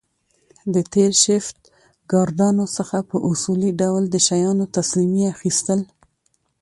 د 0.73 0.75
تېر 0.93 1.11
شفټ 1.23 1.57
ګاردانو 2.11 2.65
څخه 2.77 2.97
په 3.09 3.17
اصولي 3.29 3.71
ډول 3.81 4.03
د 4.09 4.15
شیانو 4.27 4.65
تسلیمي 4.75 5.23
اخیستل 5.35 5.79